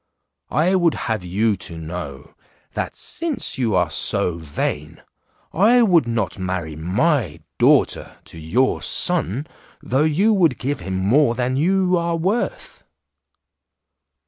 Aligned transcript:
I 0.49 0.73
would 0.73 0.95
have 0.95 1.23
you 1.23 1.55
to 1.57 1.77
know, 1.77 2.33
that 2.73 2.95
since 2.95 3.59
you 3.59 3.75
are 3.75 3.91
so 3.91 4.39
vain, 4.39 5.03
I 5.53 5.83
would 5.83 6.07
not 6.07 6.39
marry 6.39 6.75
my 6.75 7.41
daughter 7.59 8.17
to 8.25 8.39
your 8.39 8.81
son 8.81 9.45
though 9.79 10.01
you 10.03 10.33
would 10.33 10.57
give 10.57 10.79
him 10.79 10.97
more 10.97 11.35
than 11.35 11.55
you 11.55 11.97
are 11.99 12.15
worth." 12.15 12.83